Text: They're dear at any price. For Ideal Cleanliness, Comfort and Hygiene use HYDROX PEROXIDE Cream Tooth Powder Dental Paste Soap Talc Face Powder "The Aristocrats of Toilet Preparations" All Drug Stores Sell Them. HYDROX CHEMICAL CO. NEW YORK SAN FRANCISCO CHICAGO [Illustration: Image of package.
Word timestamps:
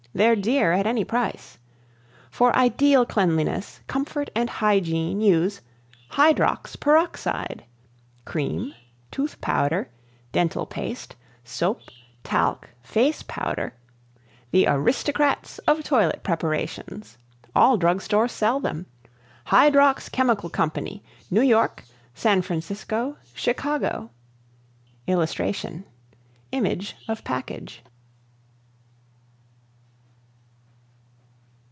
They're 0.13 0.35
dear 0.35 0.73
at 0.73 0.85
any 0.85 1.05
price. 1.05 1.57
For 2.29 2.53
Ideal 2.53 3.05
Cleanliness, 3.05 3.79
Comfort 3.87 4.29
and 4.35 4.49
Hygiene 4.49 5.21
use 5.21 5.61
HYDROX 6.09 6.75
PEROXIDE 6.75 7.63
Cream 8.25 8.73
Tooth 9.09 9.39
Powder 9.39 9.89
Dental 10.33 10.65
Paste 10.65 11.15
Soap 11.45 11.79
Talc 12.25 12.69
Face 12.83 13.23
Powder 13.23 13.73
"The 14.51 14.67
Aristocrats 14.67 15.59
of 15.59 15.81
Toilet 15.81 16.23
Preparations" 16.23 17.17
All 17.55 17.77
Drug 17.77 18.01
Stores 18.01 18.33
Sell 18.33 18.59
Them. 18.59 18.87
HYDROX 19.45 20.09
CHEMICAL 20.11 20.49
CO. 20.49 20.71
NEW 21.31 21.41
YORK 21.41 21.85
SAN 22.13 22.41
FRANCISCO 22.41 23.15
CHICAGO 23.33 24.09
[Illustration: 25.07 25.85
Image 26.51 26.97
of 27.07 27.23
package. 27.23 27.81